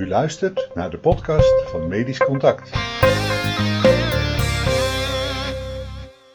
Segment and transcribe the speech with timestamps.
[0.00, 2.70] U luistert naar de podcast van Medisch Contact.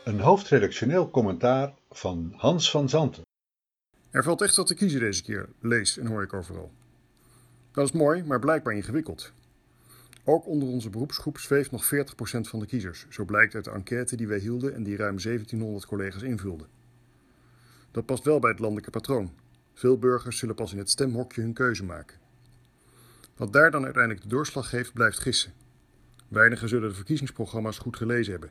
[0.03, 3.23] Een hoofdredactioneel commentaar van Hans van Zanten.
[4.09, 6.71] Er valt echt wat te kiezen deze keer, lees en hoor ik overal.
[7.71, 9.31] Dat is mooi, maar blijkbaar ingewikkeld.
[10.23, 11.87] Ook onder onze beroepsgroep zweeft nog 40%
[12.41, 15.85] van de kiezers, zo blijkt uit de enquête die wij hielden en die ruim 1700
[15.85, 16.67] collega's invulden.
[17.91, 19.33] Dat past wel bij het landelijke patroon.
[19.73, 22.23] Veel burgers zullen pas in het stemhokje hun keuze maken.
[23.35, 25.53] Wat daar dan uiteindelijk de doorslag geeft, blijft gissen.
[26.27, 28.49] Weinigen zullen de verkiezingsprogramma's goed gelezen hebben.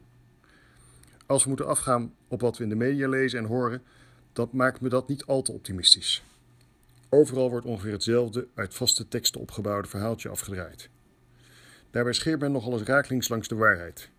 [1.26, 3.82] Als we moeten afgaan op wat we in de media lezen en horen,
[4.32, 6.24] dan maakt me dat niet al te optimistisch.
[7.08, 10.88] Overal wordt ongeveer hetzelfde uit vaste teksten opgebouwde verhaaltje afgedraaid.
[11.90, 14.10] Daarbij scheert men nogal eens rakelings langs de waarheid.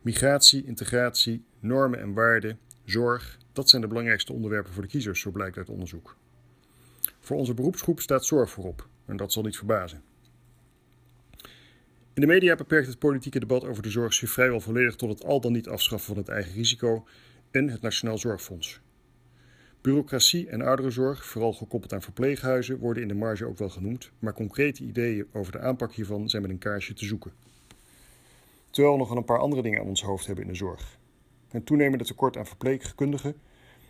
[0.00, 5.30] Migratie, integratie, normen en waarden, zorg, dat zijn de belangrijkste onderwerpen voor de kiezers, zo
[5.30, 6.16] blijkt uit onderzoek.
[7.30, 10.02] Voor onze beroepsgroep staat zorg voorop, en dat zal niet verbazen.
[12.12, 15.24] In de media beperkt het politieke debat over de zorg zich vrijwel volledig tot het
[15.24, 17.06] al dan niet afschaffen van het eigen risico
[17.50, 18.80] en het Nationaal Zorgfonds.
[19.80, 24.34] Bureaucratie en ouderenzorg, vooral gekoppeld aan verpleeghuizen, worden in de marge ook wel genoemd, maar
[24.34, 27.32] concrete ideeën over de aanpak hiervan zijn met een kaarsje te zoeken.
[28.70, 30.98] Terwijl we nog een paar andere dingen aan ons hoofd hebben in de zorg.
[31.50, 33.34] Een toenemende tekort aan verpleegkundigen,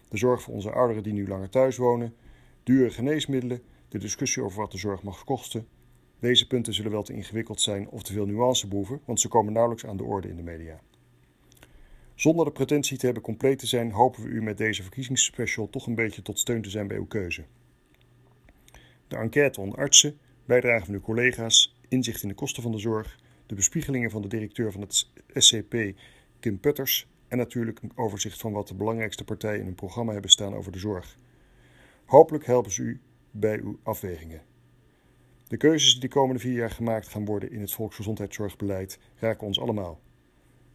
[0.09, 2.15] de zorg voor onze ouderen die nu langer thuis wonen,
[2.71, 5.67] dure geneesmiddelen, de discussie over wat de zorg mag kosten.
[6.19, 9.53] Deze punten zullen wel te ingewikkeld zijn of te veel nuance behoeven, want ze komen
[9.53, 10.81] nauwelijks aan de orde in de media.
[12.15, 15.87] Zonder de pretentie te hebben compleet te zijn, hopen we u met deze verkiezingsspecial toch
[15.87, 17.45] een beetje tot steun te zijn bij uw keuze.
[19.09, 23.19] De enquête onder artsen, bijdrage van uw collega's, inzicht in de kosten van de zorg,
[23.47, 25.77] de bespiegelingen van de directeur van het SCP,
[26.41, 30.31] Kim Putters, en natuurlijk een overzicht van wat de belangrijkste partijen in hun programma hebben
[30.31, 31.17] staan over de zorg.
[32.11, 34.43] Hopelijk helpen ze u bij uw afwegingen.
[35.49, 39.61] De keuzes die de komende vier jaar gemaakt gaan worden in het volksgezondheidszorgbeleid raken ons
[39.61, 40.01] allemaal.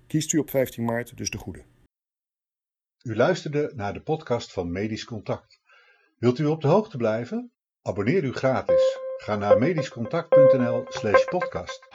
[0.08, 1.64] Kiest u op 15 maart dus de goede.
[3.04, 5.62] U luisterde naar de podcast van Medisch Contact.
[6.18, 7.52] Wilt u op de hoogte blijven?
[7.82, 9.00] Abonneer u gratis.
[9.18, 11.95] Ga naar medischcontact.nl/podcast.